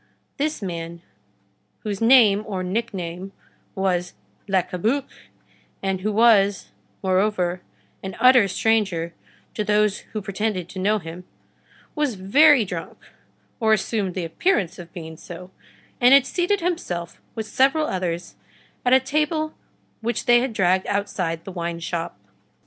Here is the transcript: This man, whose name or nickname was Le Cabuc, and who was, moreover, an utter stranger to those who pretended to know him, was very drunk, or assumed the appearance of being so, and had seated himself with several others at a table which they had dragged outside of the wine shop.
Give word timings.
This 0.37 0.63
man, 0.63 1.03
whose 1.81 2.01
name 2.01 2.43
or 2.47 2.63
nickname 2.63 3.33
was 3.75 4.15
Le 4.47 4.63
Cabuc, 4.63 5.05
and 5.83 6.01
who 6.01 6.11
was, 6.11 6.71
moreover, 7.03 7.61
an 8.01 8.17
utter 8.19 8.47
stranger 8.47 9.13
to 9.53 9.63
those 9.63 9.99
who 10.13 10.21
pretended 10.23 10.67
to 10.69 10.79
know 10.79 10.97
him, 10.97 11.25
was 11.93 12.15
very 12.15 12.65
drunk, 12.65 12.97
or 13.59 13.73
assumed 13.73 14.15
the 14.15 14.25
appearance 14.25 14.79
of 14.79 14.91
being 14.91 15.17
so, 15.17 15.51
and 16.01 16.15
had 16.15 16.25
seated 16.25 16.61
himself 16.61 17.21
with 17.35 17.45
several 17.45 17.85
others 17.85 18.33
at 18.83 18.93
a 18.93 18.99
table 18.99 19.53
which 19.99 20.25
they 20.25 20.39
had 20.39 20.51
dragged 20.51 20.87
outside 20.87 21.37
of 21.37 21.43
the 21.45 21.51
wine 21.51 21.79
shop. 21.79 22.17